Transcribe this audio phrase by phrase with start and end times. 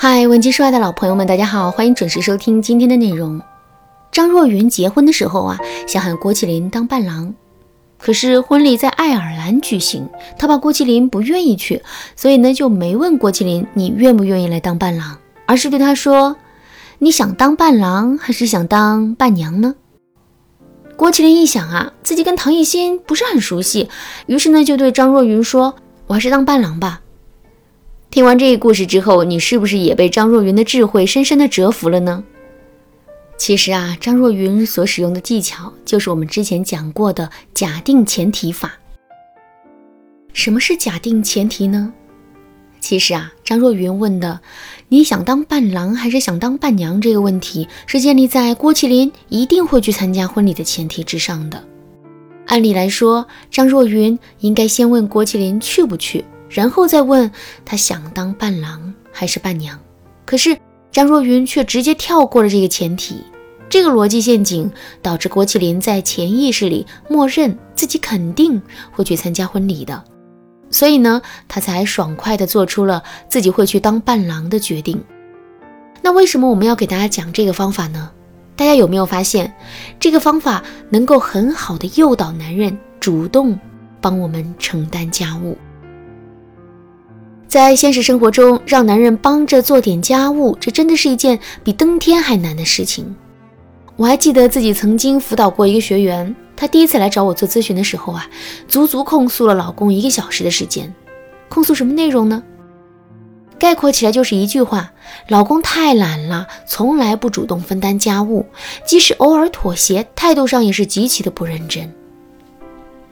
[0.00, 3.42] 嗨，文姬说爱的老朋友们，大家好，欢迎准时收听今天的内容。
[4.12, 5.58] 张若昀结婚的时候啊，
[5.88, 7.34] 想喊郭麒麟当伴郎，
[7.98, 10.08] 可是婚礼在爱尔兰举行，
[10.38, 11.82] 他怕郭麒麟不愿意去，
[12.14, 16.36] 所以呢就没问郭麒麟你愿不愿意来当伴郎，而是对他说
[17.00, 19.74] ：“你想当伴郎还是想当伴娘呢？”
[20.94, 23.88] 郭麒麟一想啊，自己跟唐艺昕不是很熟悉，
[24.26, 25.74] 于是呢就对张若昀说
[26.06, 27.00] ：“我还是当伴郎吧。”
[28.10, 32.24] 听完这个故事之后，你是不是也被张若昀的智慧深深的折服了呢？
[33.36, 38.72] 其实啊，张若昀所使用的技巧就是我们之前讲过的假定前提法。
[40.32, 41.92] 什么是假定前提呢？
[42.80, 44.40] 其实啊，张若昀问的
[44.88, 51.62] “你想当伴郎还是想当伴娘”这个问题，是建立在郭麒麟一定会去参加婚礼的前提之上的。
[52.46, 56.24] 按理来说，张若昀应该先问郭麒麟去不去。
[56.48, 57.30] 然后再问
[57.64, 59.78] 他想当伴郎还是伴娘，
[60.24, 60.58] 可是
[60.90, 63.22] 张若昀却直接跳过了这个前提，
[63.68, 64.70] 这个逻辑陷阱
[65.02, 68.60] 导致郭麒麟在潜意识里默认自己肯定
[68.92, 70.02] 会去参加婚礼的，
[70.70, 75.02] 所以呢，他才爽快地做出了自己会去当伴郎的决定。
[76.00, 78.10] 那为什么我们要给大家讲这个方法呢？
[78.56, 79.54] 大家有没有发现，
[80.00, 83.58] 这个方法能够很好的诱导男人主动
[84.00, 85.56] 帮我们承担家务？
[87.48, 93.16] 在现实生活中，让男人帮着做点家务，这真的是一件比登天还难的事情。
[93.96, 98.28] 我还记得自己曾经辅导过一个学员，她第一次来找我做咨询的时候啊，
[98.68, 100.94] 足足控诉了老公一个小时的时间。
[101.48, 102.42] 控诉什么内容呢？
[103.58, 104.92] 概括起来就是一句话：
[105.28, 108.44] 老公太懒了，从来不主动分担家务，
[108.86, 111.90] 即使偶尔妥协，态度上也是极其的不认真。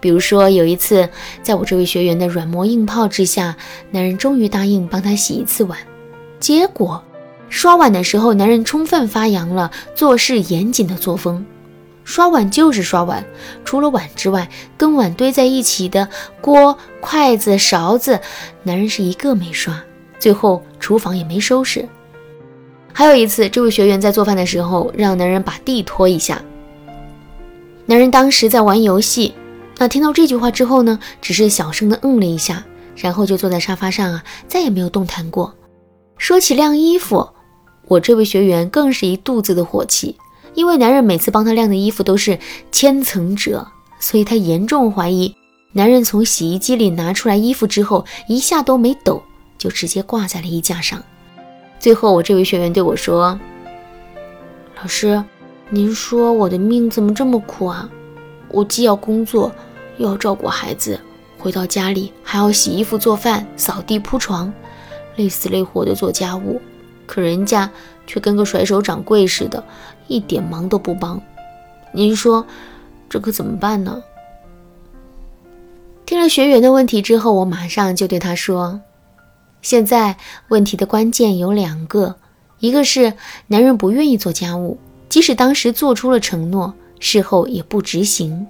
[0.00, 1.08] 比如说，有一次，
[1.42, 3.56] 在我这位学员的软磨硬泡之下，
[3.90, 5.78] 男人终于答应帮他洗一次碗。
[6.38, 7.02] 结果，
[7.48, 11.44] 刷碗的时候，男人充分发扬了做事严谨的作风。
[12.04, 13.24] 刷碗就是刷碗，
[13.64, 16.08] 除了碗之外，跟碗堆在一起的
[16.40, 18.20] 锅、筷子、勺子，
[18.62, 19.78] 男人是一个没刷。
[20.18, 21.86] 最后，厨房也没收拾。
[22.94, 26.40] 还有一次，这位学员在做饭的时候，让男人把地拖一下。
[27.84, 29.34] 男人当时在玩游戏。
[29.78, 32.64] 那听到这句话之后呢，只是小声的嗯了一下，
[32.96, 35.54] 然后就坐在沙发上啊，再也没有动弹过。
[36.16, 37.28] 说起晾衣服，
[37.86, 40.16] 我这位学员更是一肚子的火气，
[40.54, 42.36] 因为男人每次帮他晾的衣服都是
[42.72, 43.64] 千层褶，
[44.00, 45.32] 所以他严重怀疑
[45.72, 49.22] 男人从洗衣机里拿出来衣服之后，一下都没抖，
[49.56, 51.00] 就直接挂在了衣架上。
[51.78, 53.38] 最后，我这位学员对我说
[54.82, 55.22] ：“老师，
[55.70, 57.88] 您说我的命怎么这么苦啊？
[58.50, 59.52] 我既要工作。”
[59.98, 60.98] 又要照顾孩子，
[61.38, 64.52] 回到家里还要洗衣服、做饭、扫地、铺床，
[65.16, 66.60] 累死累活的做家务，
[67.06, 67.70] 可人家
[68.06, 69.62] 却跟个甩手掌柜似的，
[70.06, 71.20] 一点忙都不帮。
[71.92, 72.46] 您说
[73.08, 74.02] 这可怎么办呢？
[76.06, 78.80] 听了学员的问题之后，我马上就对他说
[79.60, 80.16] ：“现在
[80.48, 82.16] 问题的关键有两个，
[82.60, 83.12] 一个是
[83.48, 84.78] 男人不愿意做家务，
[85.08, 88.46] 即使当时做出了承诺，事后也不执行。”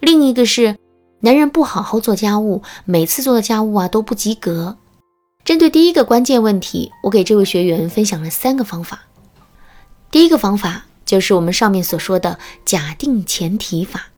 [0.00, 0.76] 另一个是，
[1.20, 4.76] 男人不好好做家务，每次做的家务啊都不及格。
[5.44, 9.02] 针对第一个关键问题，我给这位学员分享了三个方法。
[10.10, 14.08] 第一个方法就是我们上面所说的假定前提法。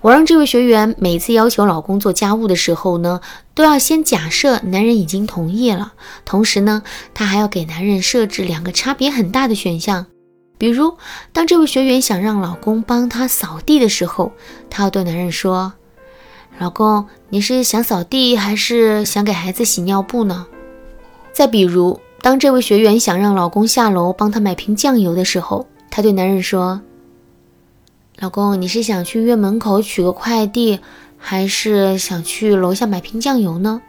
[0.00, 3.20] 我让这位学员每次要求老公做家务的时候呢，
[3.54, 5.92] 都要先假设男人已经同意了，
[6.24, 6.82] 同时呢，
[7.14, 10.06] 他还要给男人设置两个差别很大的选项。
[10.58, 10.96] 比如，
[11.32, 14.32] 当这位学员想让老公帮他扫地的时候，
[14.68, 15.72] 她要对男人说
[16.58, 20.46] ：“老公，你是想扫地还是想给孩子洗尿布呢？”
[21.32, 26.80] 再比如，当这位学员想让老公下楼帮他买瓶酱油的时候，她对男人说
[28.18, 30.80] ：“老公，你是想去院门口取个快递，
[31.16, 33.80] 还是想去楼下买瓶酱油呢？”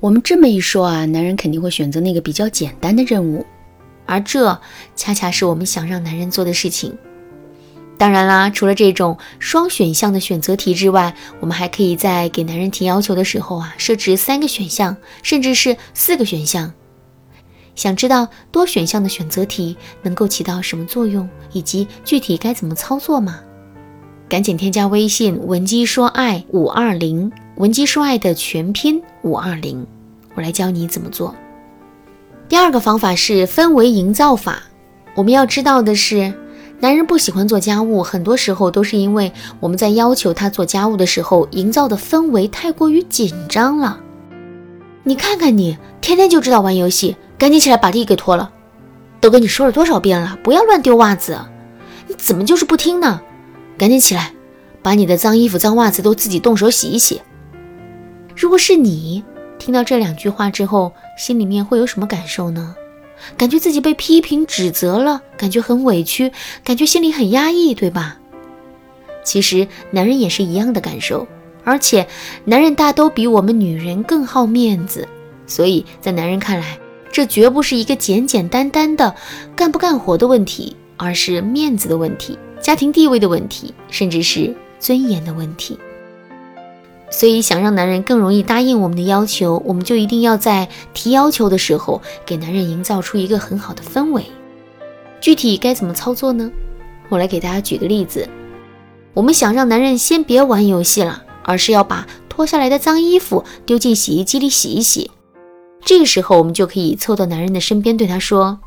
[0.00, 3.46] 我们这么一说啊，男人肯定会选择那个比较简单的任务。
[4.08, 4.60] 而这
[4.96, 6.96] 恰恰是我们想让男人做的事情。
[7.98, 16.72] 当然啦，除了这种双选项的选择题之外，我们还可以在给男人提要求的时候啊，设置三个选项，甚至是四个选项。
[17.74, 23.40] 想知道多选项的选择题能够起到什么作用，以及具体该怎么操作吗？
[24.28, 29.84] 赶紧添加微信文姬说爱五二零，文姬说爱的全拼五二零，
[30.34, 31.34] 我来教你怎么做。
[32.48, 34.62] 第二个方法是氛围营造法。
[35.14, 36.32] 我们要知道的是，
[36.80, 39.30] 男人不喜欢做家务，很多时候都是因为
[39.60, 44.00] 我们在要求他做家务的时候，营造的氛围太过于紧张了。
[45.02, 48.50] 你看看你，天天就知道玩游戏，赶紧起来把地给拖了。
[49.20, 51.38] 都跟你说了多少遍了，不要乱丢袜子，
[52.06, 53.20] 你怎么就是不听呢？
[53.76, 54.32] 赶紧起来，
[54.80, 57.20] 把你的脏衣服、脏袜子都自己动手洗一洗。
[58.34, 59.22] 如果是你
[59.58, 62.74] 听到这两句话之后，心里面会有什么感受呢？
[63.36, 66.32] 感觉自己被批评指责了，感觉很委屈，
[66.62, 68.16] 感觉心里很压抑，对吧？
[69.24, 71.26] 其实男人也是一样的感受，
[71.64, 72.06] 而且
[72.44, 75.06] 男人大都比我们女人更好面子，
[75.48, 76.78] 所以在男人看来，
[77.10, 79.12] 这绝不是一个简简单单的
[79.56, 85.76] 干不干活的问题，而是面子的问题、家庭地位的问题，甚至是尊严的问题。
[87.10, 94.24] 所以，想让男人更容易答应我们的要求，我们就一定要在提要求的时候，给男人营造出一个很好的氛围。
[95.18, 96.50] 具体该怎么操作呢？
[97.08, 98.28] 我来给大家举个例子。
[99.14, 105.10] 我们想让男人先别玩游戏了，而是要把脱下来的脏衣服丢进洗衣机里洗一洗。
[105.84, 108.60] 这个时候，我们就可以凑到男人的身边，对他说：“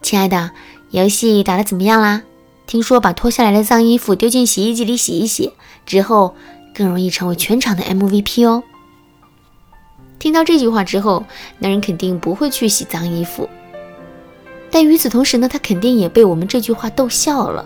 [0.00, 0.52] 亲爱的，
[0.90, 2.22] 游戏打得怎么样啦？
[2.68, 5.52] 听说把脱下来的脏衣服丢进洗衣机里洗一洗
[5.84, 6.36] 之后。”
[6.74, 8.62] 更容易成为全场的 MVP 哦。
[10.18, 11.24] 听到这句话之后，
[11.58, 13.48] 男人肯定不会去洗脏衣服。
[14.70, 17.64] 但与此同时呢，他肯定也被我们这句话逗笑了。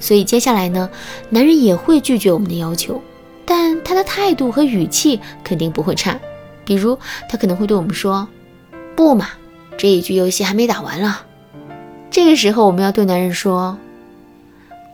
[0.00, 0.88] 所以接下来呢，
[1.28, 3.02] 男人也会拒绝我们的要求，
[3.44, 6.18] 但他的态度和语气肯定不会差。
[6.64, 6.98] 比如，
[7.28, 8.28] 他可能会对我们说
[8.94, 9.28] ：“不嘛，
[9.76, 11.26] 这一局游戏还没打完了。”
[12.10, 13.76] 这个时候，我们要对男人说：“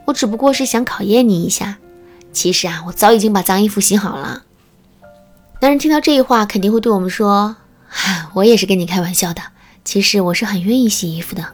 [0.06, 1.76] 我只不过是想考验你一下。”
[2.34, 4.42] 其实啊，我早已经把脏衣服洗好了。
[5.60, 7.56] 男人听到这一话，肯定会对我们说
[8.34, 9.40] ：“我也是跟你开玩笑的。
[9.84, 11.46] 其实我是很愿意洗衣服的。”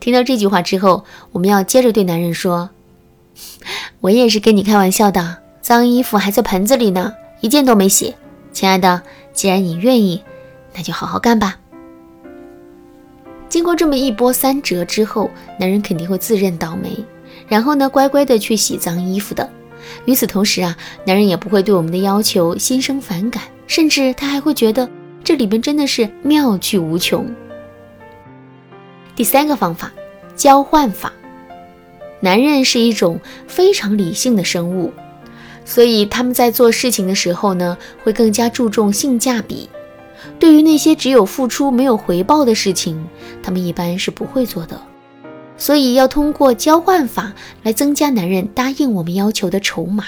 [0.00, 2.70] 听到这句话之后，我们要接着对男人说
[4.00, 8.14] ：“我也是跟你开玩笑的，脏衣服还在盆子里呢，一件都没洗。
[8.52, 9.02] 亲爱的，
[9.32, 10.22] 既然你愿意，
[10.74, 11.58] 那就好好干吧。”
[13.50, 17.04] 经过这么一波三折之后，男人肯定会自认倒霉。
[17.52, 19.46] 然后呢，乖乖的去洗脏衣服的。
[20.06, 24.88] 与此同时啊，男人也不会对我们的要求心生反感，甚至他还会觉得
[25.22, 27.30] 这里边真的是妙趣无穷。
[29.14, 29.92] 第三个方法，
[30.34, 31.12] 交换法。
[32.20, 34.90] 男人是一种非常理性的生物，
[35.66, 39.68] 所以他们在做事情的时候呢，会更加注重性价比。
[40.38, 43.06] 对于那些只有付出没有回报的事情，
[43.42, 44.80] 他们一般是不会做的。
[45.62, 47.32] 所以要通过交换法
[47.62, 50.06] 来增加男人答应我们要求的筹码。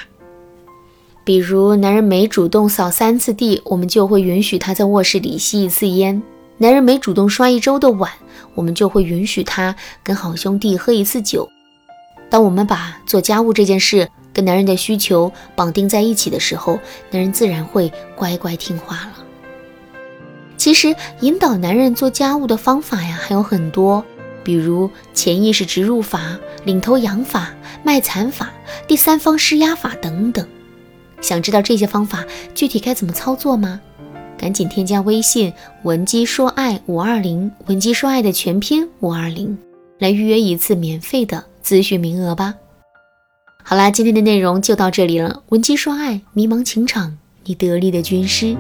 [1.23, 6.21] 比如，男人每主动扫三次地，我们就会允许他在卧室里吸一次烟；
[6.59, 8.11] 男人每主动刷一周的碗，
[8.57, 11.49] 我们就会允许他跟好兄弟喝一次酒。
[12.29, 16.81] 当我们把做家务这件事跟男人的需求绑定在一起的时候，
[17.13, 19.25] 男人自然会乖乖听话了。
[20.57, 24.05] 其实，引导男人做家务的方法呀，还有很多。
[24.45, 27.53] 比如潜意识植入法、领头羊法、
[27.83, 28.53] 卖惨法、
[28.87, 30.47] 第三方施压法等等。
[31.21, 32.23] 想知道这些方法
[32.55, 33.81] 具体该怎么操作吗？
[34.37, 35.51] 赶紧添加微信
[35.85, 39.57] 文姬说爱五二零，文姬说爱的全拼五二零，
[39.99, 42.55] 来预约一次免费的咨询名额吧。
[43.63, 45.43] 好啦，今天的内容就到这里了。
[45.49, 48.55] 文姬说爱，迷茫情场，你得力的军师。